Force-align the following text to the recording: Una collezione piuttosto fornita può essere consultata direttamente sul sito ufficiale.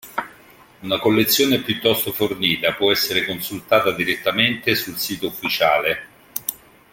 Una 0.79 0.97
collezione 0.97 1.59
piuttosto 1.61 2.11
fornita 2.11 2.73
può 2.73 2.91
essere 2.91 3.23
consultata 3.23 3.91
direttamente 3.91 4.73
sul 4.73 4.97
sito 4.97 5.27
ufficiale. 5.27 6.07